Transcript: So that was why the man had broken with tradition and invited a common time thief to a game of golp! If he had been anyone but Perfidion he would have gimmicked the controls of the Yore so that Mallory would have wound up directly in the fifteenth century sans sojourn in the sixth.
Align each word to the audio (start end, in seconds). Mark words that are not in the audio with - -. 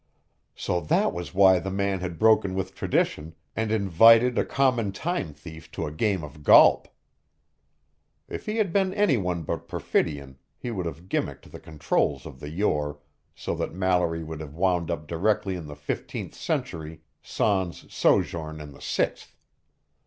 So 0.55 0.79
that 0.81 1.13
was 1.13 1.31
why 1.31 1.59
the 1.59 1.69
man 1.69 1.99
had 1.99 2.17
broken 2.17 2.55
with 2.55 2.73
tradition 2.73 3.35
and 3.55 3.71
invited 3.71 4.35
a 4.35 4.43
common 4.43 4.91
time 4.91 5.31
thief 5.31 5.69
to 5.73 5.85
a 5.85 5.91
game 5.91 6.23
of 6.23 6.41
golp! 6.41 6.87
If 8.27 8.47
he 8.47 8.57
had 8.57 8.73
been 8.73 8.95
anyone 8.95 9.43
but 9.43 9.67
Perfidion 9.67 10.39
he 10.57 10.71
would 10.71 10.87
have 10.87 11.07
gimmicked 11.07 11.51
the 11.51 11.59
controls 11.59 12.25
of 12.25 12.39
the 12.39 12.49
Yore 12.49 12.97
so 13.35 13.53
that 13.57 13.75
Mallory 13.75 14.23
would 14.23 14.39
have 14.39 14.55
wound 14.55 14.89
up 14.89 15.05
directly 15.05 15.55
in 15.55 15.67
the 15.67 15.75
fifteenth 15.75 16.33
century 16.33 17.01
sans 17.21 17.85
sojourn 17.93 18.59
in 18.59 18.71
the 18.71 18.81
sixth. 18.81 19.35